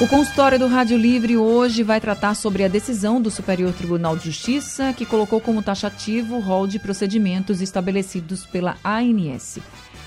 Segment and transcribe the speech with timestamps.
[0.00, 4.26] O consultório do Rádio Livre hoje vai tratar sobre a decisão do Superior Tribunal de
[4.26, 9.58] Justiça que colocou como taxativo o rol de procedimentos estabelecidos pela ANS.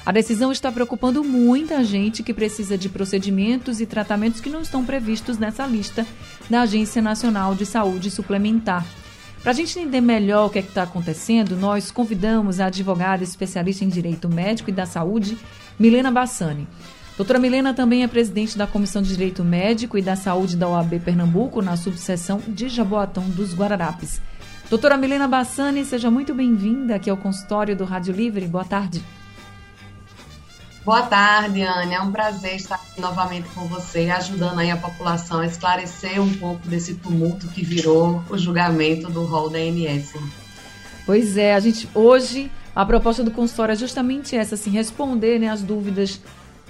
[0.05, 4.85] A decisão está preocupando muita gente que precisa de procedimentos e tratamentos que não estão
[4.85, 6.07] previstos nessa lista
[6.49, 8.85] da Agência Nacional de Saúde Suplementar.
[9.43, 13.84] Para a gente entender melhor o que é está acontecendo, nós convidamos a advogada especialista
[13.84, 15.37] em Direito Médico e da Saúde,
[15.77, 16.65] Milena Bassani.
[17.21, 20.99] Doutora Milena também é presidente da Comissão de Direito Médico e da Saúde da OAB
[21.05, 24.20] Pernambuco, na subseção de Jaboatão dos Guararapes.
[24.71, 28.48] Doutora Milena Bassani, seja muito bem-vinda aqui ao consultório do Rádio Livre.
[28.48, 29.03] Boa tarde.
[30.84, 31.93] Boa tarde, Anne.
[31.93, 36.34] É um prazer estar aqui novamente com você, ajudando aí a população a esclarecer um
[36.34, 40.15] pouco desse tumulto que virou o julgamento do rol da ANS.
[41.05, 45.49] Pois é, a gente hoje a proposta do consultório é justamente essa, assim, responder né,
[45.49, 46.20] as dúvidas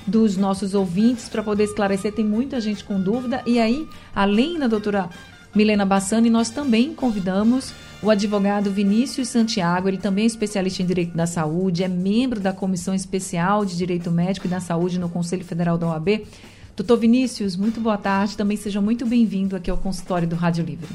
[0.05, 2.13] dos nossos ouvintes para poder esclarecer.
[2.13, 3.41] Tem muita gente com dúvida.
[3.45, 5.09] E aí, além da doutora
[5.53, 11.15] Milena Bassani, nós também convidamos o advogado Vinícius Santiago, ele também é especialista em Direito
[11.15, 15.45] da Saúde, é membro da Comissão Especial de Direito Médico e da Saúde no Conselho
[15.45, 16.25] Federal da OAB.
[16.75, 18.35] Doutor Vinícius, muito boa tarde.
[18.35, 20.87] Também seja muito bem-vindo aqui ao consultório do Rádio Livre.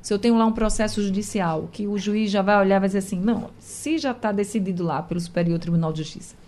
[0.00, 2.88] se eu tenho lá um processo judicial que o juiz já vai olhar e vai
[2.88, 6.41] dizer assim, não, se já está decidido lá pelo Superior Tribunal de Justiça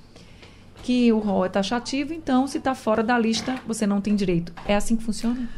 [0.84, 4.52] que o rol é taxativo, então se está fora da lista, você não tem direito.
[4.66, 5.48] É assim que funciona?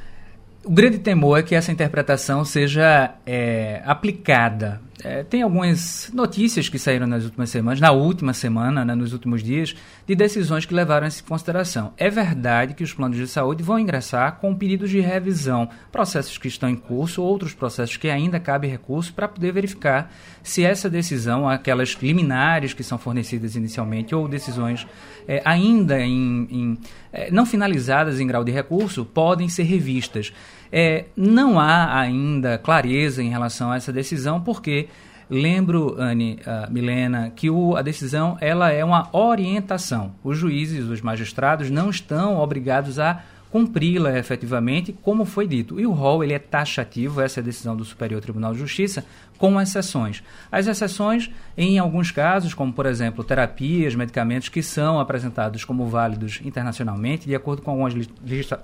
[0.65, 6.79] O grande temor é que essa interpretação seja é, aplicada é, tem algumas notícias que
[6.79, 9.75] saíram nas últimas semanas, na última semana, né, nos últimos dias,
[10.07, 11.93] de decisões que levaram essa consideração.
[11.99, 16.49] É verdade que os planos de saúde vão ingressar com pedidos de revisão, processos que
[16.49, 20.11] estão em curso, outros processos que ainda cabe recurso, para poder verificar
[20.43, 24.87] se essa decisão, aquelas liminares que são fornecidas inicialmente, ou decisões
[25.29, 26.79] é, ainda em, em
[27.13, 30.33] é, não finalizadas em grau de recurso, podem ser revistas.
[30.71, 34.89] É, não há ainda clareza em relação a essa decisão, porque
[35.29, 40.13] lembro, Anne, uh, Milena, que o, a decisão ela é uma orientação.
[40.23, 43.23] Os juízes, os magistrados não estão obrigados a
[43.57, 45.81] cumpri-la efetivamente, como foi dito.
[45.81, 49.03] E o rol ele é taxativo, essa é a decisão do Superior Tribunal de Justiça,
[49.39, 50.23] com exceções.
[50.53, 56.39] As exceções, em alguns casos, como por exemplo terapias, medicamentos que são apresentados como válidos
[56.45, 57.95] internacionalmente, de acordo com algumas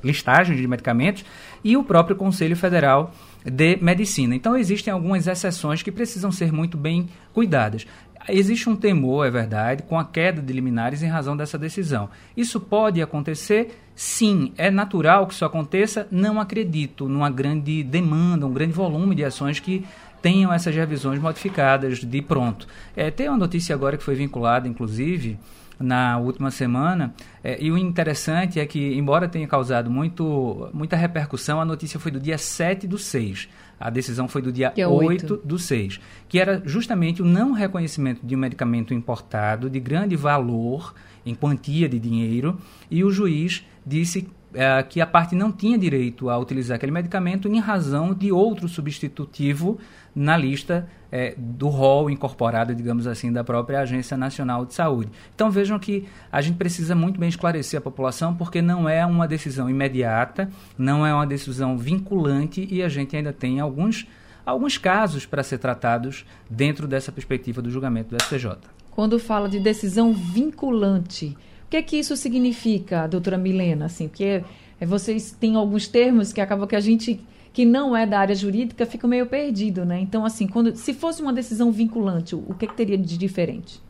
[0.04, 1.24] listagens de medicamentos,
[1.64, 4.36] e o próprio Conselho Federal de Medicina.
[4.36, 7.86] Então existem algumas exceções que precisam ser muito bem cuidadas.
[8.28, 12.10] Existe um temor, é verdade, com a queda de liminares em razão dessa decisão.
[12.36, 13.81] Isso pode acontecer?
[13.94, 14.52] Sim.
[14.56, 16.06] É natural que isso aconteça?
[16.10, 19.84] Não acredito numa grande demanda, um grande volume de ações que
[20.20, 22.66] tenham essas revisões modificadas de pronto.
[22.96, 25.38] É, tem uma notícia agora que foi vinculada, inclusive,
[25.82, 27.12] na última semana,
[27.42, 32.12] é, e o interessante é que, embora tenha causado muito, muita repercussão, a notícia foi
[32.12, 33.48] do dia 7 do 6.
[33.80, 37.50] A decisão foi do dia, dia 8, 8 do 6, que era justamente o não
[37.50, 42.58] reconhecimento de um medicamento importado de grande valor em quantia de dinheiro,
[42.90, 47.48] e o juiz disse é, que a parte não tinha direito a utilizar aquele medicamento
[47.48, 49.78] em razão de outro substitutivo
[50.14, 55.10] na lista é, do rol incorporado, digamos assim, da própria Agência Nacional de Saúde.
[55.34, 59.26] Então vejam que a gente precisa muito bem esclarecer a população, porque não é uma
[59.26, 64.06] decisão imediata, não é uma decisão vinculante e a gente ainda tem alguns,
[64.44, 68.58] alguns casos para ser tratados dentro dessa perspectiva do julgamento do STJ.
[68.92, 71.36] Quando fala de decisão vinculante,
[71.66, 73.86] o que é que isso significa, doutora Milena?
[73.86, 74.44] Assim, porque
[74.80, 77.20] é, vocês têm alguns termos que acabam que a gente
[77.52, 80.00] que não é da área jurídica fica meio perdido, né?
[80.00, 83.82] Então, assim, quando se fosse uma decisão vinculante, o que, que teria de diferente?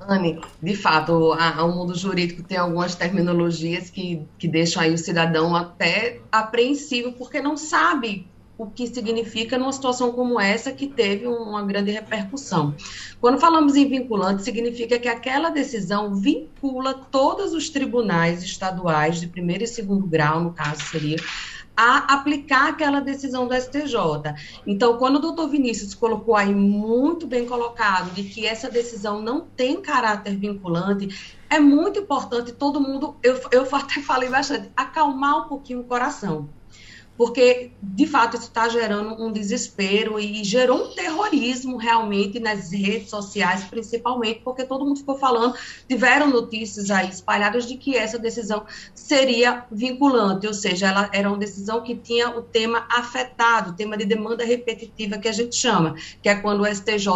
[0.00, 5.56] Anne, de fato, o mundo jurídico tem algumas terminologias que, que deixam aí o cidadão
[5.56, 8.28] até apreensivo, porque não sabe
[8.58, 12.74] o que significa numa situação como essa que teve uma grande repercussão.
[13.20, 19.64] Quando falamos em vinculante, significa que aquela decisão vincula todos os tribunais estaduais de primeiro
[19.64, 21.18] e segundo grau, no caso seria,
[21.76, 23.94] a aplicar aquela decisão do STJ.
[24.66, 29.42] Então, quando o doutor Vinícius colocou aí muito bem colocado de que essa decisão não
[29.42, 35.48] tem caráter vinculante, é muito importante todo mundo, eu, eu até falei bastante, acalmar um
[35.48, 36.48] pouquinho o coração
[37.16, 43.10] porque de fato isso está gerando um desespero e gerou um terrorismo realmente nas redes
[43.10, 45.54] sociais, principalmente porque todo mundo ficou falando,
[45.88, 48.64] tiveram notícias aí espalhadas de que essa decisão
[48.94, 53.96] seria vinculante, ou seja, ela era uma decisão que tinha o tema afetado, o tema
[53.96, 57.06] de demanda repetitiva que a gente chama, que é quando o STJ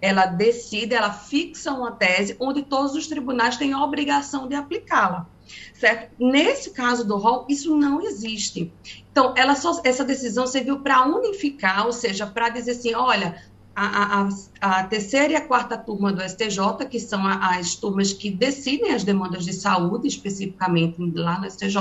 [0.00, 5.26] ela decide, ela fixa uma tese onde todos os tribunais têm a obrigação de aplicá-la
[5.74, 6.10] certo?
[6.18, 8.72] Nesse caso do rol, isso não existe.
[9.16, 13.42] Então, ela só, essa decisão serviu para unificar, ou seja, para dizer assim, olha,
[13.74, 14.28] a, a,
[14.60, 19.04] a, terceira e a quarta turma do STJ, que são as turmas que decidem as
[19.04, 21.78] demandas de saúde, especificamente lá no STJ,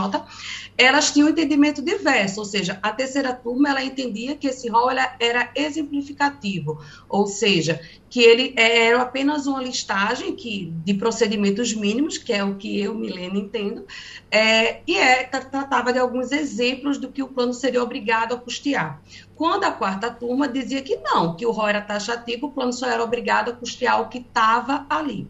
[0.78, 4.90] elas tinham um entendimento diverso, ou seja, a terceira turma ela entendia que esse rol
[4.90, 7.82] era exemplificativo, ou seja,
[8.16, 12.96] que ele era apenas uma listagem que, de procedimentos mínimos, que é o que eu,
[12.96, 13.86] Milena, entendo,
[14.32, 19.02] é, e é, tratava de alguns exemplos do que o plano seria obrigado a custear.
[19.36, 22.88] Quando a quarta turma dizia que não, que o ROI era taxativo, o plano só
[22.88, 25.28] era obrigado a custear o que estava ali.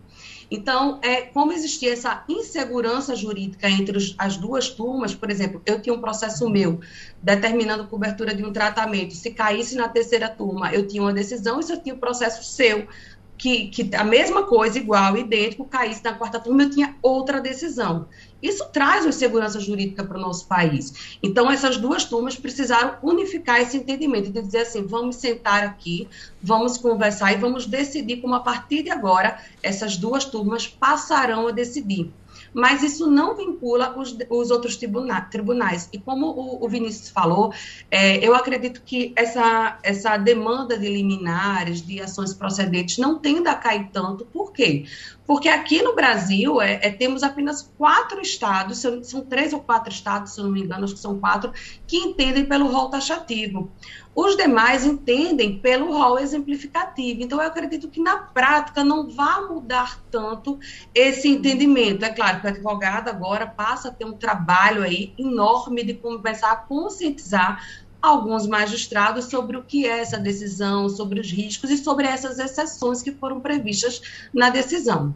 [0.56, 5.82] Então, é, como existia essa insegurança jurídica entre os, as duas turmas, por exemplo, eu
[5.82, 6.80] tinha um processo meu
[7.22, 11.64] determinando cobertura de um tratamento, se caísse na terceira turma, eu tinha uma decisão, e
[11.64, 12.88] se eu tinha o um processo seu
[13.38, 18.08] que, que a mesma coisa, igual, idêntico, caísse na quarta turma, eu tinha outra decisão.
[18.42, 21.18] Isso traz uma segurança jurídica para o nosso país.
[21.22, 26.08] Então, essas duas turmas precisaram unificar esse entendimento, de dizer assim, vamos sentar aqui,
[26.42, 31.52] vamos conversar e vamos decidir como, a partir de agora, essas duas turmas passarão a
[31.52, 32.14] decidir
[32.56, 35.90] mas isso não vincula os, os outros tribuna, tribunais.
[35.92, 37.54] E como o, o Vinícius falou,
[37.92, 43.56] é, eu acredito que essa, essa demanda de liminares, de ações procedentes, não tende a
[43.56, 44.26] cair tanto.
[44.26, 44.86] Por quê?
[45.26, 50.34] Porque aqui no Brasil é, é, temos apenas quatro estados, são três ou quatro estados,
[50.34, 51.52] se não me engano, acho que são quatro,
[51.88, 53.72] que entendem pelo rol taxativo.
[54.16, 57.22] Os demais entendem pelo rol exemplificativo.
[57.22, 60.58] Então, eu acredito que na prática não vai mudar tanto
[60.94, 62.06] esse entendimento.
[62.06, 66.52] É claro que o advogado agora passa a ter um trabalho aí enorme de começar
[66.52, 67.62] a conscientizar
[68.06, 73.02] alguns magistrados sobre o que é essa decisão, sobre os riscos e sobre essas exceções
[73.02, 74.02] que foram previstas
[74.34, 75.14] na decisão.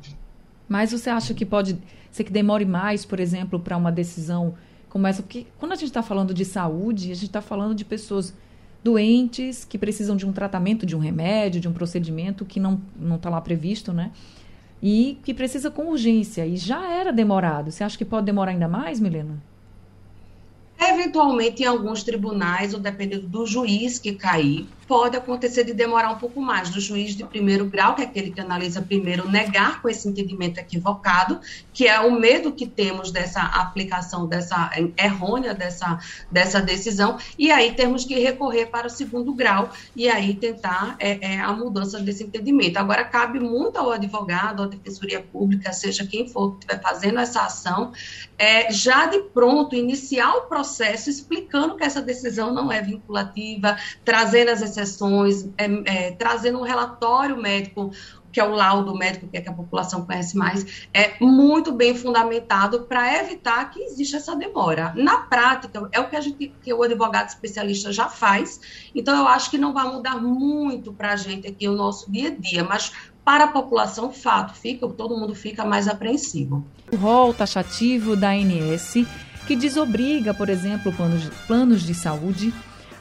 [0.67, 1.77] Mas você acha que pode
[2.11, 4.55] ser que demore mais, por exemplo, para uma decisão
[4.89, 5.21] como essa?
[5.21, 8.33] Porque quando a gente está falando de saúde, a gente está falando de pessoas
[8.83, 12.81] doentes que precisam de um tratamento, de um remédio, de um procedimento que não
[13.13, 14.11] está lá previsto, né?
[14.81, 16.45] E que precisa com urgência.
[16.45, 17.71] E já era demorado.
[17.71, 19.37] Você acha que pode demorar ainda mais, Milena?
[20.81, 26.17] Eventualmente, em alguns tribunais, ou dependendo do juiz que cair, pode acontecer de demorar um
[26.17, 29.87] pouco mais, do juiz de primeiro grau, que é aquele que analisa primeiro, negar com
[29.87, 31.39] esse entendimento equivocado,
[31.71, 35.99] que é o medo que temos dessa aplicação, dessa errônea dessa,
[36.31, 41.35] dessa decisão, e aí temos que recorrer para o segundo grau e aí tentar é,
[41.35, 42.77] é, a mudança desse entendimento.
[42.77, 47.43] Agora, cabe muito ao advogado, à defensoria pública, seja quem for que estiver fazendo essa
[47.43, 47.91] ação,
[48.39, 54.49] é, já de pronto iniciar o processo explicando que essa decisão não é vinculativa, trazendo
[54.49, 57.91] as exceções, é, é, trazendo um relatório médico
[58.31, 61.95] que é o laudo médico, que, é que a população conhece mais, é muito bem
[61.95, 64.93] fundamentado para evitar que exista essa demora.
[64.95, 69.27] Na prática, é o que a gente, que o advogado especialista já faz, então eu
[69.27, 72.63] acho que não vai mudar muito para a gente aqui o nosso dia a dia,
[72.63, 72.91] mas
[73.25, 76.65] para a população, fato, fica, todo mundo fica mais apreensivo.
[76.91, 79.05] O rol taxativo da ANS,
[79.45, 82.53] que desobriga, por exemplo, planos, planos de saúde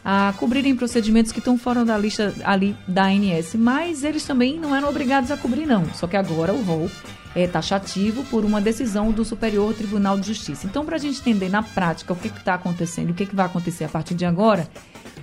[0.04, 4.74] a cobrirem procedimentos que estão fora da lista ali da ANS, mas eles também não
[4.74, 6.90] eram obrigados a cobrir não, só que agora o rol
[7.34, 10.66] é taxativo por uma decisão do Superior Tribunal de Justiça.
[10.66, 13.46] Então, para a gente entender na prática o que está acontecendo, o que, que vai
[13.46, 14.68] acontecer a partir de agora,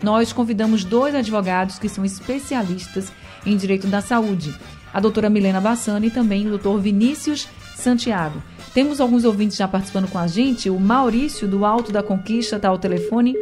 [0.03, 3.12] nós convidamos dois advogados que são especialistas
[3.46, 4.55] em direito da saúde,
[4.94, 8.41] a doutora Milena Bassani e também o doutor Vinícius Santiago.
[8.74, 10.70] Temos alguns ouvintes já participando com a gente.
[10.70, 13.34] O Maurício, do Alto da Conquista, está ao telefone.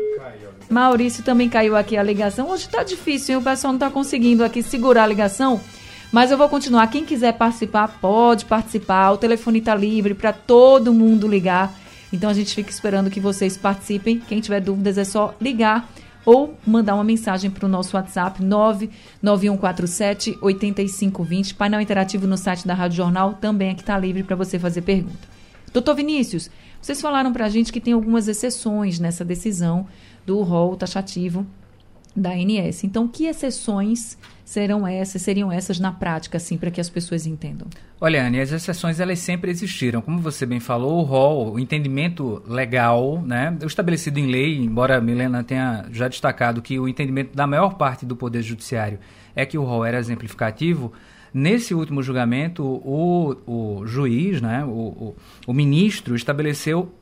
[0.73, 2.49] Maurício também caiu aqui a ligação.
[2.49, 3.41] Hoje está difícil, hein?
[3.41, 5.61] o pessoal não está conseguindo aqui segurar a ligação.
[6.11, 6.87] Mas eu vou continuar.
[6.87, 9.11] Quem quiser participar, pode participar.
[9.11, 11.73] O telefone está livre para todo mundo ligar.
[12.11, 14.19] Então a gente fica esperando que vocês participem.
[14.19, 15.89] Quem tiver dúvidas é só ligar
[16.25, 21.55] ou mandar uma mensagem para o nosso WhatsApp 99147 8520.
[21.55, 25.33] Painel interativo no site da Rádio Jornal também aqui está livre para você fazer pergunta.
[25.73, 29.87] Doutor Vinícius, vocês falaram para a gente que tem algumas exceções nessa decisão
[30.25, 31.45] do rol taxativo
[32.15, 32.83] da ANS.
[32.83, 37.67] Então, que exceções serão essas, seriam essas na prática, assim, para que as pessoas entendam?
[37.99, 40.01] Olha, Anne, as exceções elas sempre existiram.
[40.01, 45.01] Como você bem falou, o rol, o entendimento legal, né, estabelecido em lei, embora a
[45.01, 48.99] Milena tenha já destacado que o entendimento da maior parte do Poder Judiciário
[49.35, 50.93] é que o rol era exemplificativo,
[51.33, 55.15] Nesse último julgamento, o, o juiz, né, o, o,
[55.47, 56.93] o ministro, estabeleceu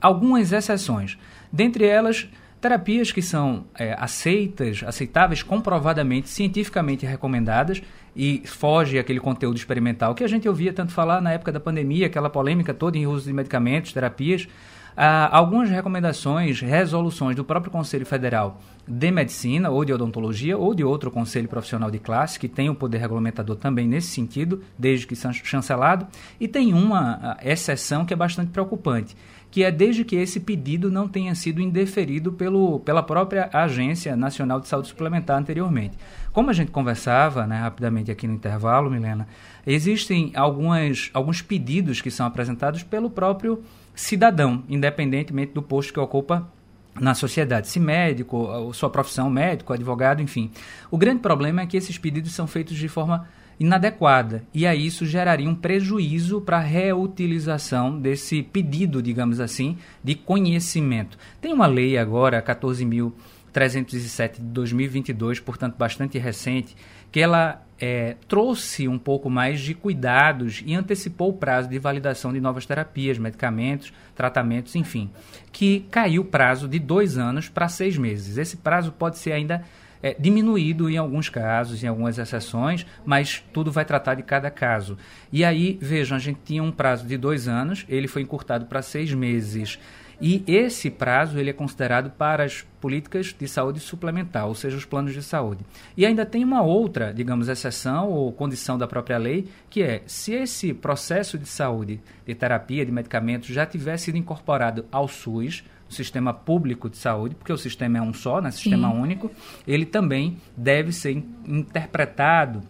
[0.00, 1.18] algumas exceções.
[1.52, 2.28] Dentre elas,
[2.60, 7.82] Terapias que são é, aceitas, aceitáveis, comprovadamente, cientificamente recomendadas
[8.14, 12.06] e foge aquele conteúdo experimental que a gente ouvia tanto falar na época da pandemia,
[12.06, 14.46] aquela polêmica toda em uso de medicamentos, terapias.
[14.94, 20.84] Ah, algumas recomendações, resoluções do próprio Conselho Federal de Medicina ou de Odontologia ou de
[20.84, 25.14] outro conselho profissional de classe que tem o poder regulamentador também nesse sentido, desde que
[25.44, 26.06] chancelado,
[26.38, 29.16] e tem uma exceção que é bastante preocupante
[29.50, 34.60] que é desde que esse pedido não tenha sido indeferido pelo, pela própria Agência Nacional
[34.60, 35.98] de Saúde Suplementar anteriormente.
[36.32, 39.26] Como a gente conversava né, rapidamente aqui no intervalo, Milena,
[39.66, 43.62] existem algumas, alguns pedidos que são apresentados pelo próprio
[43.94, 46.48] cidadão, independentemente do posto que ocupa
[46.94, 50.50] na sociedade, se médico, sua profissão médico, advogado, enfim.
[50.90, 53.28] O grande problema é que esses pedidos são feitos de forma
[53.60, 54.42] inadequada.
[54.54, 61.18] E aí isso geraria um prejuízo para a reutilização desse pedido, digamos assim, de conhecimento.
[61.42, 66.74] Tem uma lei agora, 14.307 de 2022, portanto bastante recente,
[67.12, 72.32] que ela é, trouxe um pouco mais de cuidados e antecipou o prazo de validação
[72.32, 75.10] de novas terapias, medicamentos, tratamentos, enfim,
[75.52, 78.38] que caiu o prazo de dois anos para seis meses.
[78.38, 79.62] Esse prazo pode ser ainda
[80.02, 84.96] é, diminuído em alguns casos, em algumas exceções, mas tudo vai tratar de cada caso.
[85.32, 88.82] E aí, vejam, a gente tinha um prazo de dois anos, ele foi encurtado para
[88.82, 89.78] seis meses.
[90.20, 94.84] E esse prazo ele é considerado para as políticas de saúde suplementar, ou seja, os
[94.84, 95.64] planos de saúde.
[95.96, 100.34] E ainda tem uma outra, digamos, exceção ou condição da própria lei, que é se
[100.34, 106.32] esse processo de saúde, de terapia, de medicamentos já tiver sido incorporado ao SUS, sistema
[106.32, 108.98] público de saúde, porque o sistema é um só, né, sistema Sim.
[108.98, 109.30] único,
[109.66, 111.12] ele também deve ser
[111.46, 112.62] interpretado,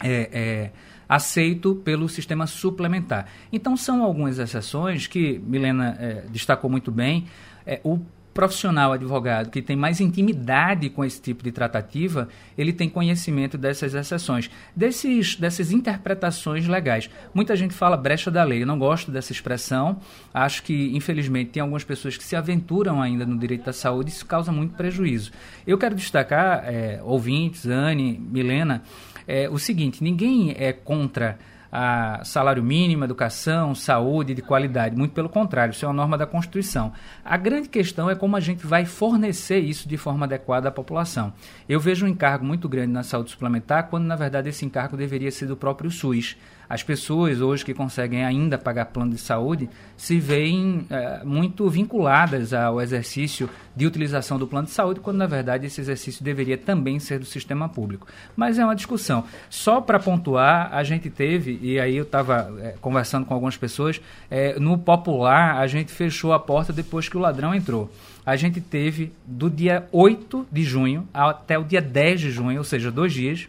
[0.00, 0.70] é, é,
[1.08, 3.26] aceito pelo sistema suplementar.
[3.52, 7.26] Então, são algumas exceções que Milena é, destacou muito bem.
[7.66, 8.00] É, o
[8.32, 13.94] profissional advogado que tem mais intimidade com esse tipo de tratativa, ele tem conhecimento dessas
[13.94, 17.10] exceções, desses, dessas interpretações legais.
[17.34, 20.00] Muita gente fala brecha da lei, eu não gosto dessa expressão,
[20.32, 24.26] acho que, infelizmente, tem algumas pessoas que se aventuram ainda no direito da saúde isso
[24.26, 25.30] causa muito prejuízo.
[25.66, 28.82] Eu quero destacar, é, ouvintes, Anne, Milena,
[29.26, 31.38] é, o seguinte, ninguém é contra
[31.72, 34.94] a salário mínimo, educação, saúde de qualidade.
[34.94, 36.92] Muito pelo contrário, isso é uma norma da Constituição.
[37.24, 41.32] A grande questão é como a gente vai fornecer isso de forma adequada à população.
[41.66, 45.30] Eu vejo um encargo muito grande na saúde suplementar, quando na verdade esse encargo deveria
[45.30, 46.36] ser do próprio SUS.
[46.72, 52.54] As pessoas hoje que conseguem ainda pagar plano de saúde se veem é, muito vinculadas
[52.54, 56.98] ao exercício de utilização do plano de saúde, quando na verdade esse exercício deveria também
[56.98, 58.06] ser do sistema público.
[58.34, 59.24] Mas é uma discussão.
[59.50, 64.00] Só para pontuar, a gente teve, e aí eu estava é, conversando com algumas pessoas,
[64.30, 67.90] é, no popular a gente fechou a porta depois que o ladrão entrou
[68.24, 72.64] a gente teve do dia 8 de junho até o dia 10 de junho, ou
[72.64, 73.48] seja, dois dias,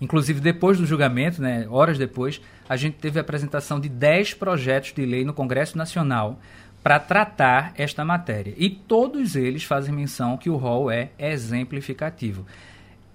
[0.00, 4.92] Inclusive, depois do julgamento, né, horas depois, a gente teve a apresentação de 10 projetos
[4.92, 6.38] de lei no Congresso Nacional
[6.82, 8.52] para tratar esta matéria.
[8.58, 12.44] E todos eles fazem menção que o rol é exemplificativo.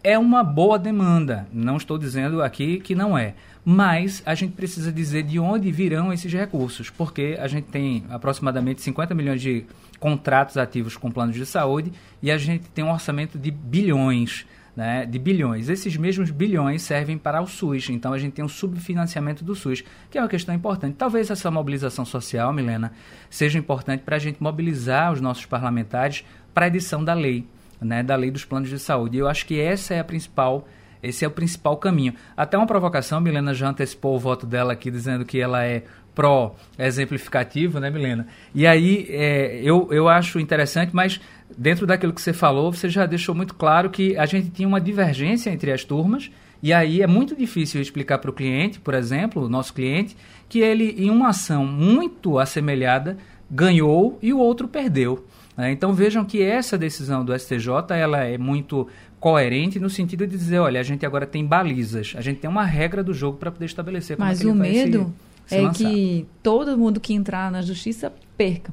[0.01, 1.45] é uma boa demanda.
[1.51, 3.36] Não estou dizendo aqui que não é.
[3.65, 8.81] Mas a gente precisa dizer de onde virão esses recursos, porque a gente tem aproximadamente
[8.81, 9.65] 50 milhões de
[10.00, 14.45] contratos ativos com planos de saúde e a gente tem um orçamento de bilhões.
[14.75, 15.67] Né, de bilhões.
[15.67, 19.83] Esses mesmos bilhões servem para o SUS, então a gente tem um subfinanciamento do SUS,
[20.09, 20.95] que é uma questão importante.
[20.95, 22.93] Talvez essa mobilização social, Milena,
[23.29, 26.23] seja importante para a gente mobilizar os nossos parlamentares
[26.53, 27.45] para a edição da lei
[27.81, 29.17] né, da lei dos planos de saúde.
[29.17, 30.67] E eu acho que essa é a principal
[31.01, 32.13] esse é o principal caminho.
[32.35, 35.83] Até uma provocação, Milena já antecipou o voto dela aqui, dizendo que ela é
[36.19, 38.27] pró-exemplificativo, né, Milena?
[38.53, 41.21] E aí é, eu, eu acho interessante, mas
[41.57, 44.81] dentro daquilo que você falou, você já deixou muito claro que a gente tinha uma
[44.81, 46.29] divergência entre as turmas,
[46.61, 50.17] e aí é muito difícil explicar para o cliente, por exemplo, o nosso cliente,
[50.49, 53.17] que ele, em uma ação muito assemelhada,
[53.49, 55.25] ganhou e o outro perdeu.
[55.55, 55.71] Né?
[55.71, 58.89] Então vejam que essa decisão do STJ ela é muito
[59.21, 62.65] coerente no sentido de dizer, olha, a gente agora tem balizas, a gente tem uma
[62.65, 65.84] regra do jogo para poder estabelecer como Mas é o medo se, se é lançar.
[65.84, 68.72] que todo mundo que entrar na justiça perca.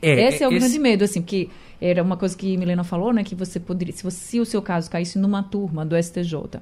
[0.00, 0.60] É, esse é o esse...
[0.60, 1.48] grande medo, assim, porque
[1.80, 4.60] era uma coisa que Milena falou, né, que você poderia, se, você, se o seu
[4.60, 6.60] caso caísse numa turma do STJ,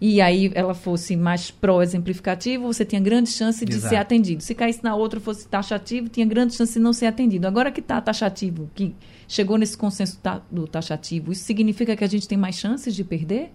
[0.00, 3.90] e aí ela fosse mais pró-exemplificativo, você tinha grande chance de Exato.
[3.90, 4.42] ser atendido.
[4.42, 7.46] Se caísse na outra fosse taxativo, tinha grande chance de não ser atendido.
[7.46, 8.94] Agora que está taxativo, que
[9.28, 10.18] chegou nesse consenso
[10.50, 13.52] do taxativo, isso significa que a gente tem mais chances de perder?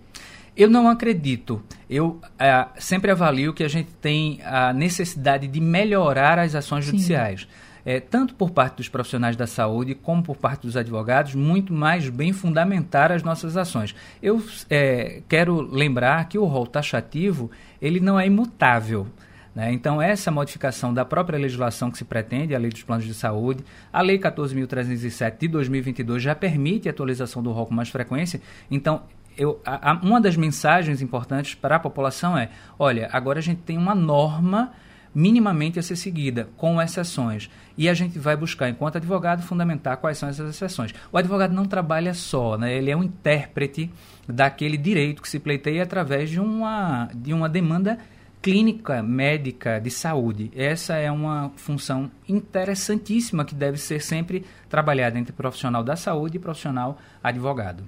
[0.56, 1.62] Eu não acredito.
[1.90, 6.92] Eu é, sempre avalio que a gente tem a necessidade de melhorar as ações Sim.
[6.92, 7.48] judiciais
[7.86, 12.10] é, tanto por parte dos profissionais da saúde como por parte dos advogados, muito mais
[12.10, 13.96] bem fundamentar as nossas ações.
[14.22, 17.50] Eu é, quero lembrar que o rol taxativo
[17.82, 19.08] ele não é imutável.
[19.56, 19.74] Né?
[19.74, 23.64] Então, essa modificação da própria legislação que se pretende, a Lei dos Planos de Saúde,
[23.92, 28.40] a Lei 14.307 de 2022 já permite a atualização do rol com mais frequência.
[28.70, 29.02] Então,
[29.38, 33.62] eu, a, a, uma das mensagens importantes para a população é: olha, agora a gente
[33.62, 34.72] tem uma norma
[35.14, 37.50] minimamente a ser seguida, com exceções.
[37.78, 40.94] E a gente vai buscar, enquanto advogado, fundamentar quais são essas exceções.
[41.12, 42.76] O advogado não trabalha só, né?
[42.76, 43.92] ele é um intérprete
[44.28, 47.98] daquele direito que se pleiteia através de uma, de uma demanda
[48.42, 50.52] clínica, médica, de saúde.
[50.56, 56.40] Essa é uma função interessantíssima que deve ser sempre trabalhada entre profissional da saúde e
[56.40, 57.84] profissional advogado.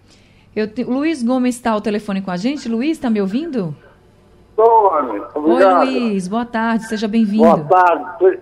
[0.56, 0.84] Eu te...
[0.84, 2.68] Luiz Gomes está ao telefone com a gente.
[2.68, 3.76] Luiz, está me ouvindo?
[4.50, 4.92] Estou.
[5.36, 5.88] Obrigado.
[5.88, 6.28] Oi, Luiz.
[6.28, 6.88] Boa tarde.
[6.88, 7.44] Seja bem-vindo.
[7.44, 8.40] Boa tarde.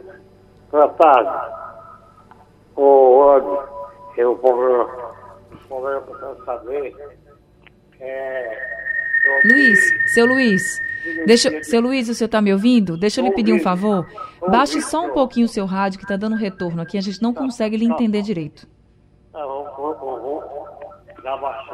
[0.71, 1.55] Boa tarde.
[2.75, 3.59] Ô, Anny,
[4.17, 4.55] eu vou
[5.69, 6.95] problema que eu quero saber
[8.01, 8.57] é...
[9.45, 9.79] Luiz,
[10.13, 10.79] seu Luiz,
[11.25, 12.97] deixa, seu Luiz, o senhor está me ouvindo?
[12.97, 14.07] Deixa eu lhe pedir um favor.
[14.47, 17.33] Baixe só um pouquinho o seu rádio que está dando retorno aqui, a gente não
[17.33, 18.67] consegue lhe entender direito.
[19.31, 20.67] Tá, vou, vou,
[21.21, 21.68] já baixei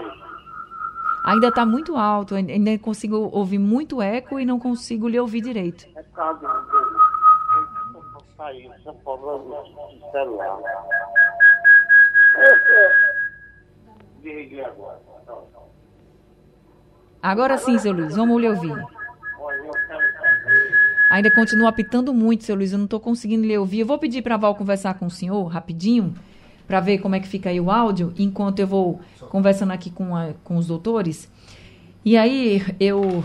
[1.25, 5.88] ainda está muito alto, ainda consigo ouvir muito eco e não consigo lhe ouvir direito.
[5.95, 6.03] É
[17.21, 17.57] agora.
[17.57, 18.85] sim, seu Luiz, vamos lhe ouvir.
[21.09, 23.79] Ainda continua apitando muito, seu Luiz, eu não estou conseguindo lhe ouvir.
[23.79, 26.13] Eu vou pedir para a Val conversar com o senhor rapidinho
[26.67, 28.99] para ver como é que fica aí o áudio, enquanto eu vou
[29.30, 31.30] conversando aqui com, a, com os doutores.
[32.04, 33.23] E aí eu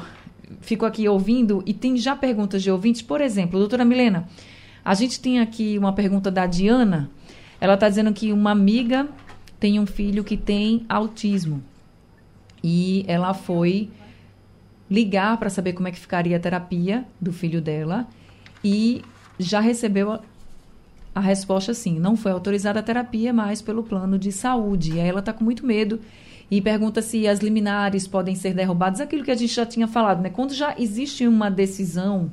[0.61, 3.03] fico aqui ouvindo e tem já perguntas de ouvintes.
[3.03, 4.29] Por exemplo, doutora Milena,
[4.85, 7.11] a gente tem aqui uma pergunta da Diana.
[7.61, 9.09] Ela está dizendo que uma amiga
[9.59, 11.63] tem um filho que tem autismo.
[12.63, 13.91] E ela foi
[14.91, 18.09] ligar para saber como é que ficaria a terapia do filho dela
[18.65, 19.03] e
[19.39, 20.19] já recebeu
[21.15, 24.95] a resposta sim, não foi autorizada a terapia mais pelo plano de saúde.
[24.95, 26.01] E aí ela está com muito medo
[26.51, 30.21] e pergunta se as liminares podem ser derrubadas, aquilo que a gente já tinha falado,
[30.21, 30.31] né?
[30.31, 32.31] Quando já existe uma decisão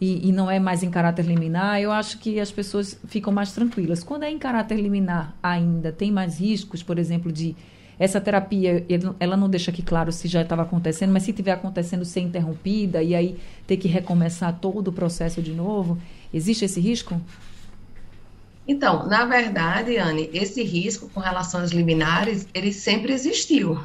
[0.00, 3.52] e, e, não é mais em caráter liminar, eu acho que as pessoas ficam mais
[3.52, 4.02] tranquilas.
[4.02, 7.54] Quando é em caráter liminar ainda, tem mais riscos, por exemplo, de
[7.98, 8.86] essa terapia,
[9.20, 13.02] ela não deixa aqui claro se já estava acontecendo, mas se estiver acontecendo ser interrompida
[13.02, 15.98] e aí ter que recomeçar todo o processo de novo,
[16.32, 17.20] existe esse risco?
[18.70, 23.84] Então, na verdade, Anne, esse risco com relação às liminares, ele sempre existiu.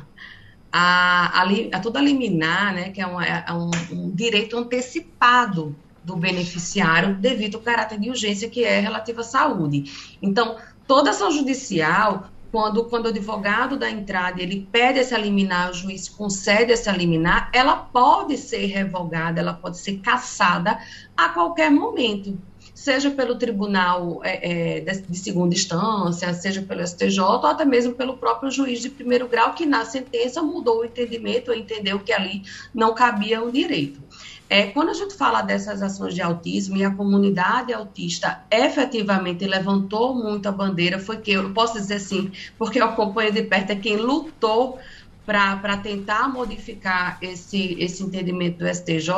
[0.72, 1.44] A, a,
[1.74, 7.56] a toda liminar, né, que é, um, é um, um direito antecipado do beneficiário devido
[7.56, 10.18] ao caráter de urgência que é relativo à saúde.
[10.22, 15.74] Então, toda ação judicial, quando, quando o advogado da entrada ele pede essa liminar, o
[15.74, 20.78] juiz concede essa liminar, ela pode ser revogada, ela pode ser cassada
[21.18, 22.38] a qualquer momento.
[22.76, 28.18] Seja pelo tribunal é, é, de, segunda instância, seja pelo STJ, ou até mesmo pelo
[28.18, 32.94] próprio juiz de primeiro grau, que na sentença mudou o entendimento, entendeu que ali não
[32.94, 34.04] cabia o direito.
[34.50, 40.14] É, quando a gente fala dessas ações de autismo e a comunidade autista efetivamente levantou
[40.14, 43.76] muito a bandeira, foi que eu posso dizer assim, porque eu acompanho de perto, é
[43.76, 44.78] quem lutou
[45.26, 49.10] para tentar modificar esse, esse entendimento do STJ,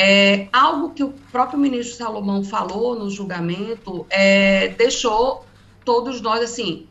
[0.00, 5.44] é, algo que o próprio ministro Salomão falou no julgamento é, deixou
[5.84, 6.86] todos nós assim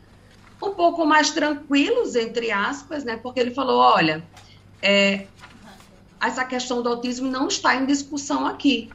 [0.62, 3.16] um pouco mais tranquilos entre aspas, né?
[3.16, 4.22] Porque ele falou, olha,
[4.82, 5.26] é,
[6.20, 8.90] essa questão do autismo não está em discussão aqui,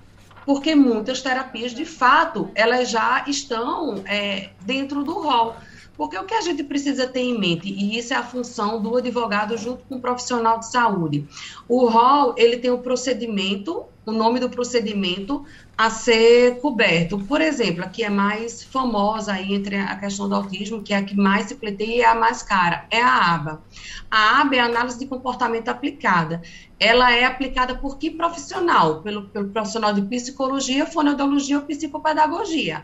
[0.45, 5.55] porque muitas terapias de fato elas já estão é, dentro do rol.
[5.95, 8.97] Porque o que a gente precisa ter em mente, e isso é a função do
[8.97, 11.27] advogado junto com o profissional de saúde,
[11.67, 15.45] o rol, ele tem o procedimento, o nome do procedimento
[15.77, 17.19] a ser coberto.
[17.19, 20.97] Por exemplo, a que é mais famosa aí entre a questão do autismo, que é
[20.97, 23.61] a que mais se pleiteia e é a mais cara, é a ABA.
[24.09, 26.41] A ABA é a análise de comportamento aplicada.
[26.79, 29.01] Ela é aplicada por que profissional?
[29.01, 32.83] Pelo, pelo profissional de psicologia, fonoaudiologia ou psicopedagogia.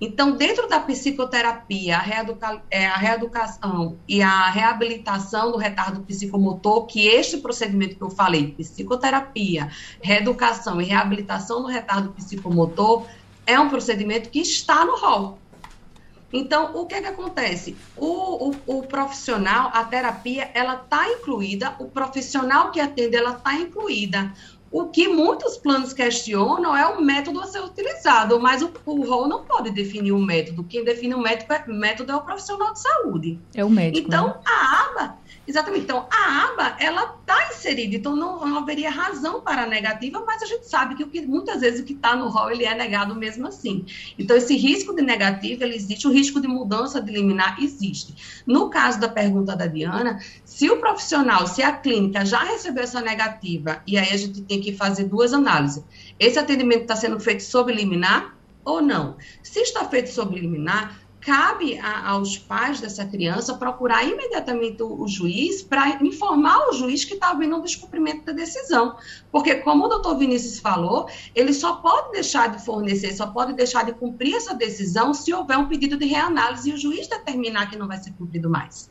[0.00, 6.86] Então, dentro da psicoterapia, a, reeduca é, a reeducação e a reabilitação do retardo psicomotor,
[6.86, 13.06] que este procedimento que eu falei, psicoterapia, reeducação e reabilitação do retardo psicomotor,
[13.46, 15.38] é um procedimento que está no rol.
[16.32, 17.74] Então, o que, é que acontece?
[17.96, 23.54] O, o, o profissional, a terapia, ela está incluída, o profissional que atende, ela está
[23.54, 24.32] incluída.
[24.70, 29.26] O que muitos planos questionam é o método a ser utilizado, mas o, o rol
[29.26, 30.62] não pode definir o método.
[30.64, 33.40] Quem define o método é, método é o profissional de saúde.
[33.54, 34.06] É o médico.
[34.06, 34.34] Então, né?
[34.44, 35.17] a aba,
[35.48, 35.84] exatamente.
[35.84, 40.42] Então, a aba, ela está inserida, então não, não, haveria razão para a negativa, mas
[40.42, 42.74] a gente sabe que, o que muitas vezes o que está no rol ele é
[42.74, 43.86] negado mesmo assim.
[44.18, 48.42] Então, esse risco de negativa, ele existe, o risco de mudança de liminar existe.
[48.46, 53.00] No caso da pergunta da Diana, se o profissional, se a clínica já recebeu essa
[53.00, 55.82] negativa, e aí a gente tem que fazer duas análises.
[56.18, 59.16] Esse atendimento está sendo feito sob liminar ou não?
[59.42, 65.06] Se está feito sob liminar, cabe a, aos pais dessa criança procurar imediatamente o, o
[65.06, 68.96] juiz para informar o juiz que está havendo um descumprimento da decisão.
[69.30, 73.84] Porque, como o doutor Vinícius falou, ele só pode deixar de fornecer, só pode deixar
[73.84, 77.76] de cumprir essa decisão se houver um pedido de reanálise e o juiz determinar que
[77.76, 78.88] não vai ser cumprido mais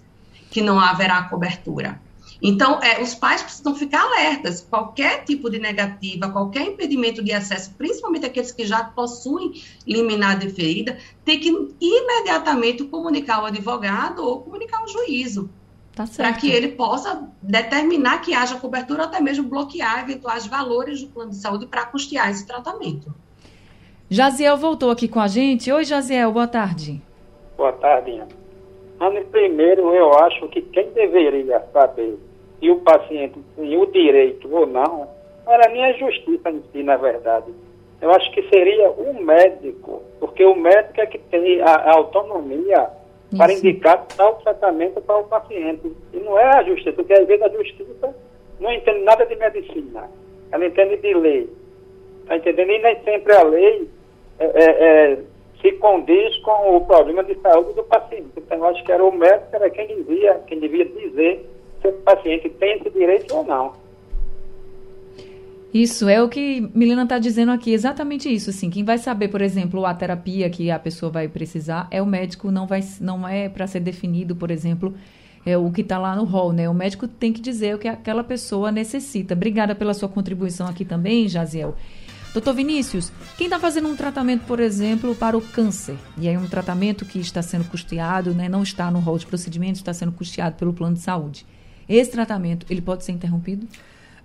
[0.50, 2.00] que não haverá cobertura.
[2.42, 4.62] Então, é, os pais precisam ficar alertas.
[4.62, 9.54] Qualquer tipo de negativa, qualquer impedimento de acesso, principalmente aqueles que já possuem
[9.86, 15.50] liminar deferida, tem que imediatamente comunicar ao advogado ou comunicar ao juízo.
[15.96, 21.02] Tá para que ele possa determinar que haja cobertura ou até mesmo bloquear eventuais valores
[21.02, 23.12] do plano de saúde para custear esse tratamento.
[24.08, 25.72] Jaziel voltou aqui com a gente.
[25.72, 27.02] Oi, Jaziel, boa tarde.
[27.58, 28.12] Boa tarde,
[29.00, 29.22] Ana.
[29.32, 32.18] Primeiro, eu acho que quem deveria saber
[32.60, 35.08] se o paciente tem o direito ou não,
[35.46, 37.54] não era nem a justiça em si, na verdade.
[38.02, 42.90] Eu acho que seria o médico, porque o médico é que tem a, a autonomia
[43.28, 43.38] Isso.
[43.38, 45.92] para indicar tal tratamento para o paciente.
[46.14, 48.16] E não é a justiça, porque às vezes a justiça
[48.60, 50.10] não entende nada de medicina,
[50.52, 51.50] ela entende de lei.
[52.22, 52.72] Está entendendo?
[52.72, 53.90] E nem sempre a lei
[54.40, 55.18] é, é, é
[55.62, 58.30] se condiz com o problema de saúde do paciente.
[58.38, 61.50] Então, eu acho que era o médico era quem devia, quem devia dizer
[61.82, 63.74] se o paciente tem esse direito ou não.
[65.74, 68.50] Isso é o que Milena está dizendo aqui, exatamente isso.
[68.50, 72.06] Assim, quem vai saber, por exemplo, a terapia que a pessoa vai precisar é o
[72.06, 74.96] médico, não vai, não é para ser definido, por exemplo,
[75.46, 76.70] é o que está lá no rol, né?
[76.70, 79.34] O médico tem que dizer o que aquela pessoa necessita.
[79.34, 81.76] Obrigada pela sua contribuição aqui também, Jaziel.
[82.34, 86.48] Doutor Vinícius, quem está fazendo um tratamento, por exemplo, para o câncer, e aí um
[86.48, 90.56] tratamento que está sendo custeado, né, não está no rol de procedimentos, está sendo custeado
[90.56, 91.46] pelo plano de saúde.
[91.88, 93.68] Esse tratamento, ele pode ser interrompido?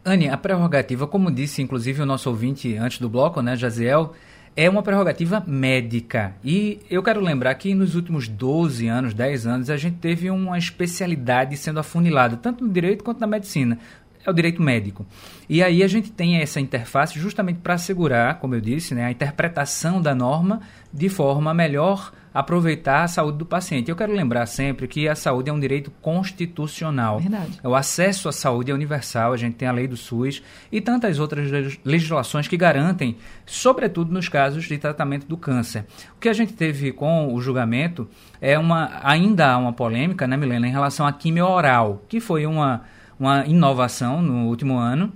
[0.05, 4.13] Anne, a prerrogativa, como disse inclusive o nosso ouvinte antes do bloco, né, Jaziel,
[4.57, 6.35] é uma prerrogativa médica.
[6.45, 10.59] E eu quero lembrar que nos últimos 12 anos, 10 anos, a gente teve uma
[10.59, 13.79] especialidade sendo afunilada, tanto no direito quanto na medicina
[14.25, 15.07] é o direito médico.
[15.49, 19.11] E aí a gente tem essa interface justamente para assegurar, como eu disse, né, a
[19.11, 20.61] interpretação da norma
[20.93, 23.91] de forma a melhor aproveitar a saúde do paciente.
[23.91, 27.21] Eu quero lembrar sempre que a saúde é um direito constitucional.
[27.21, 27.61] Verdade.
[27.63, 31.19] O acesso à saúde é universal, a gente tem a lei do SUS e tantas
[31.19, 31.51] outras
[31.85, 35.85] legislações que garantem, sobretudo nos casos de tratamento do câncer.
[36.17, 38.09] O que a gente teve com o julgamento
[38.41, 42.47] é uma ainda há uma polêmica, né, Milena, em relação à quimio oral, que foi
[42.47, 42.83] uma
[43.23, 45.13] uma inovação no último ano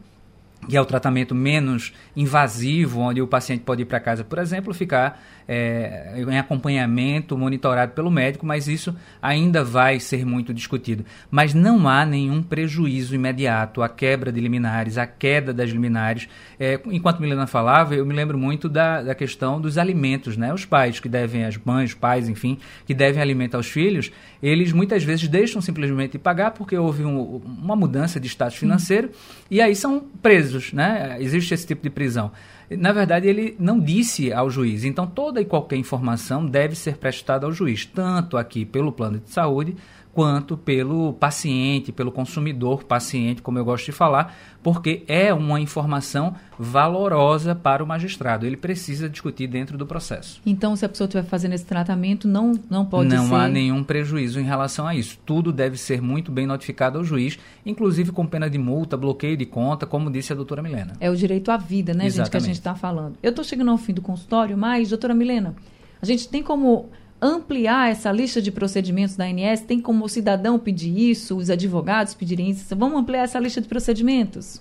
[0.69, 4.75] que é o tratamento menos invasivo, onde o paciente pode ir para casa, por exemplo,
[4.75, 11.05] ficar é, em acompanhamento, monitorado pelo médico, mas isso ainda vai ser muito discutido.
[11.31, 16.29] Mas não há nenhum prejuízo imediato, a quebra de liminares, a queda das liminares.
[16.59, 20.53] É, enquanto Milena falava, eu me lembro muito da, da questão dos alimentos, né?
[20.53, 24.11] Os pais que devem, as mães, os pais, enfim, que devem alimentar os filhos,
[24.43, 29.11] eles muitas vezes deixam simplesmente de pagar porque houve um, uma mudança de status financeiro
[29.51, 31.17] e aí são presos, né?
[31.21, 32.33] Existe esse tipo de prisão
[32.71, 34.85] na verdade, ele não disse ao juiz.
[34.85, 39.31] Então, toda e qualquer informação deve ser prestada ao juiz, tanto aqui pelo plano de
[39.31, 39.77] saúde,
[40.17, 46.35] quanto pelo paciente, pelo consumidor paciente, como eu gosto de falar, porque é uma informação
[46.59, 48.47] valorosa para o magistrado.
[48.47, 50.41] Ele precisa discutir dentro do processo.
[50.47, 53.31] Então, se a pessoa estiver fazendo esse tratamento, não, não pode não ser...
[53.31, 55.19] Não há nenhum prejuízo em relação a isso.
[55.27, 59.45] Tudo deve ser muito bem notificado ao juiz, inclusive com pena de multa, bloqueio de
[59.45, 60.95] conta, como disse a doutora Milena.
[60.99, 62.17] É o direito à vida, né, Exatamente.
[62.17, 63.19] gente, que a gente está falando.
[63.23, 65.55] Eu estou chegando ao fim do consultório, mas, doutora Milena,
[66.01, 66.89] a gente tem como
[67.21, 69.61] ampliar essa lista de procedimentos da ANS?
[69.61, 72.75] Tem como o cidadão pedir isso, os advogados pedirem isso?
[72.77, 74.61] Vamos ampliar essa lista de procedimentos?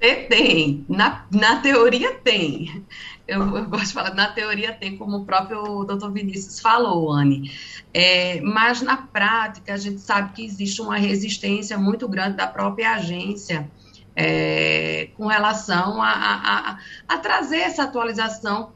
[0.00, 2.84] Tem, na, na teoria tem.
[3.28, 7.52] Eu, eu, gosto de falar, na teoria tem, como o próprio doutor Vinícius falou, Anne.
[7.92, 12.94] É, mas na prática, a gente sabe que existe uma resistência muito grande da própria
[12.94, 13.70] agência
[14.16, 18.72] é, com relação a, a, a, a trazer essa atualização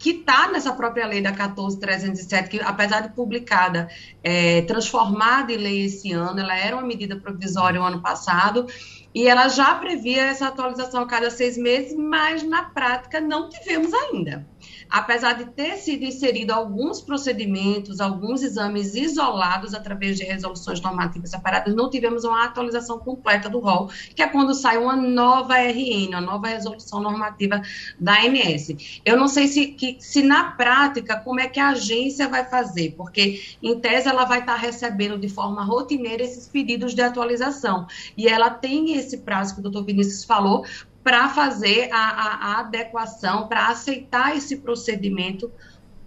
[0.00, 3.86] que está nessa própria lei da 14307, que apesar de publicada,
[4.24, 8.66] é, transformada em lei esse ano, ela era uma medida provisória o ano passado,
[9.14, 13.92] e ela já previa essa atualização a cada seis meses, mas na prática não tivemos
[13.92, 14.46] ainda
[14.88, 21.74] apesar de ter sido inserido alguns procedimentos, alguns exames isolados através de resoluções normativas separadas,
[21.74, 26.20] não tivemos uma atualização completa do rol, que é quando sai uma nova RN, uma
[26.20, 27.60] nova resolução normativa
[27.98, 29.00] da ANS.
[29.04, 32.94] Eu não sei se, que, se na prática, como é que a agência vai fazer,
[32.96, 37.86] porque em tese ela vai estar recebendo de forma rotineira esses pedidos de atualização.
[38.16, 40.64] E ela tem esse prazo que o doutor Vinícius falou,
[41.02, 45.50] para fazer a, a, a adequação, para aceitar esse procedimento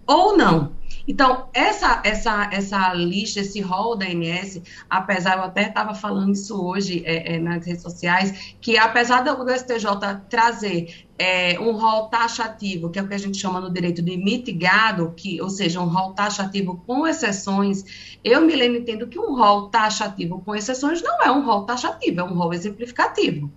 [0.06, 0.72] ou não.
[1.06, 6.62] Então, essa, essa, essa lista, esse rol da ANS, apesar, eu até estava falando isso
[6.62, 9.86] hoje é, é, nas redes sociais, que apesar do, STJ
[10.30, 14.16] trazer é, um rol taxativo, que é o que a gente chama no direito de
[14.16, 19.68] mitigado, que, ou seja, um rol taxativo com exceções, eu, Milene, entendo que um rol
[19.68, 23.50] taxativo com exceções não é um rol taxativo, é um rol exemplificativo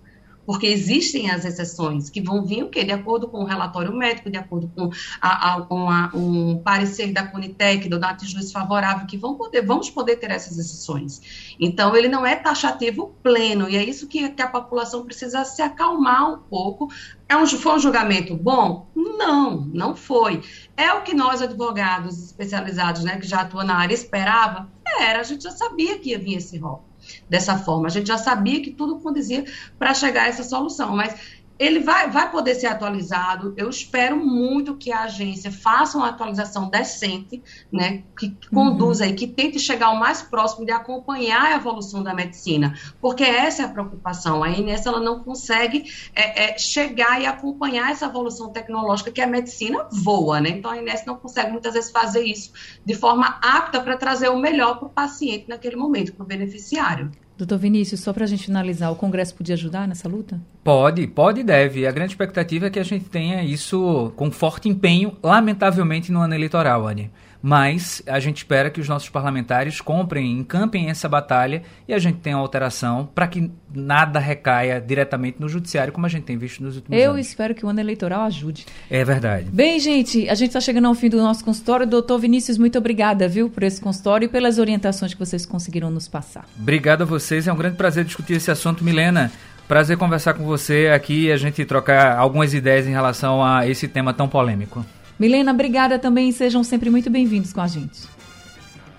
[0.48, 2.82] porque existem as exceções que vão vir o quê?
[2.82, 7.26] De acordo com o relatório médico, de acordo com, a, a, a, um parecer da
[7.26, 11.52] Conitec, do de juiz favorável, que vão poder, vamos poder ter essas exceções.
[11.60, 15.60] Então, ele não é taxativo pleno, e é isso que, que a população precisa se
[15.60, 16.88] acalmar um pouco.
[17.28, 18.88] É um, foi um julgamento bom?
[18.96, 20.42] Não, não foi.
[20.78, 24.72] É o que nós, advogados especializados, né, que já atuam na área, esperava?
[24.98, 26.87] Era, a gente já sabia que ia vir esse rol
[27.28, 27.86] dessa forma.
[27.86, 29.44] A gente já sabia que tudo conduzia
[29.78, 33.52] para chegar a essa solução, mas ele vai, vai poder ser atualizado.
[33.56, 37.42] Eu espero muito que a agência faça uma atualização decente,
[37.72, 38.34] né, que, uhum.
[38.52, 43.24] conduza e que tente chegar o mais próximo de acompanhar a evolução da medicina, porque
[43.24, 44.44] essa é a preocupação.
[44.44, 49.26] A INS ela não consegue é, é, chegar e acompanhar essa evolução tecnológica que a
[49.26, 50.50] medicina voa, né?
[50.50, 52.52] Então a INS não consegue muitas vezes fazer isso
[52.84, 57.10] de forma apta para trazer o melhor para o paciente naquele momento, para o beneficiário.
[57.38, 60.40] Doutor Vinícius, só para a gente finalizar, o Congresso podia ajudar nessa luta?
[60.64, 61.86] Pode, pode e deve.
[61.86, 66.34] A grande expectativa é que a gente tenha isso com forte empenho, lamentavelmente no ano
[66.34, 71.94] eleitoral, Anne mas a gente espera que os nossos parlamentares comprem, encampem essa batalha e
[71.94, 76.24] a gente tenha uma alteração para que nada recaia diretamente no judiciário, como a gente
[76.24, 77.16] tem visto nos últimos Eu anos.
[77.16, 78.66] Eu espero que o ano eleitoral ajude.
[78.90, 79.48] É verdade.
[79.50, 81.86] Bem, gente, a gente está chegando ao fim do nosso consultório.
[81.86, 86.08] Doutor Vinícius, muito obrigada, viu, por esse consultório e pelas orientações que vocês conseguiram nos
[86.08, 86.44] passar.
[86.58, 88.82] Obrigado a vocês, é um grande prazer discutir esse assunto.
[88.82, 89.30] Milena,
[89.68, 93.86] prazer conversar com você aqui e a gente trocar algumas ideias em relação a esse
[93.86, 94.84] tema tão polêmico.
[95.18, 96.30] Milena, obrigada também.
[96.32, 98.08] Sejam sempre muito bem-vindos com a gente.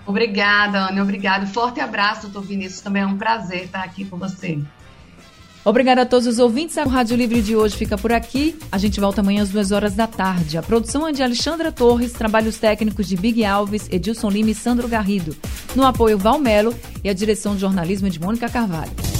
[0.06, 1.02] Obrigada, Ana.
[1.02, 1.46] Obrigado.
[1.46, 2.80] Forte abraço, doutor Vinícius.
[2.80, 4.58] Também é um prazer estar aqui com você.
[5.64, 6.76] Obrigada a todos os ouvintes.
[6.76, 8.58] O Rádio Livre de hoje fica por aqui.
[8.72, 10.56] A gente volta amanhã às duas horas da tarde.
[10.56, 14.88] A produção é de Alexandra Torres, trabalhos técnicos de Big Alves, Edilson Lima e Sandro
[14.88, 15.36] Garrido.
[15.76, 19.19] No apoio Valmelo e a direção de jornalismo é de Mônica Carvalho.